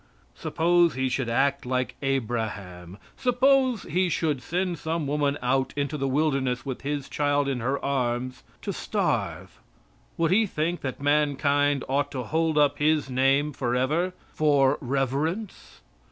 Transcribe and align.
Suppose 0.33 0.95
he 0.95 1.09
should 1.09 1.29
act 1.29 1.63
like 1.63 1.93
Abraham. 2.01 2.97
Suppose 3.15 3.83
he 3.83 4.09
should 4.09 4.41
send 4.41 4.79
some 4.79 5.05
woman 5.05 5.37
out 5.43 5.73
into 5.75 5.95
the 5.95 6.07
wilderness 6.07 6.65
with 6.65 6.81
his 6.81 7.07
child 7.07 7.47
in 7.47 7.59
her 7.59 7.77
arms 7.85 8.41
to 8.63 8.73
starve, 8.73 9.59
would 10.17 10.31
he 10.31 10.47
think 10.47 10.81
that 10.81 11.03
mankind 11.03 11.83
ought 11.87 12.09
to 12.13 12.23
hold 12.23 12.57
up 12.57 12.79
his 12.79 13.11
name 13.11 13.53
forever, 13.53 14.13
for 14.33 14.79
reverence. 14.81 15.81